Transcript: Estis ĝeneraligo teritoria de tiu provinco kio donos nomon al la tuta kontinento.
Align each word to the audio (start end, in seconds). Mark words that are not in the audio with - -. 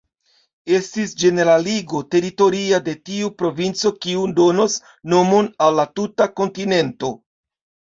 Estis 0.77 1.13
ĝeneraligo 1.23 2.01
teritoria 2.15 2.81
de 2.89 2.97
tiu 3.11 3.31
provinco 3.45 3.95
kio 4.09 4.27
donos 4.43 4.83
nomon 5.17 5.55
al 5.69 5.83
la 5.83 5.91
tuta 5.97 6.33
kontinento. 6.39 7.19